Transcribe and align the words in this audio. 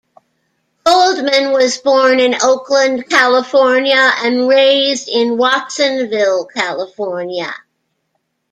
Goldman 0.83 1.51
was 1.51 1.77
born 1.77 2.19
in 2.19 2.33
Oakland, 2.41 3.07
California 3.07 4.11
and 4.23 4.47
raised 4.47 5.07
in 5.07 5.37
Watsonville, 5.37 6.45
California. 6.47 7.53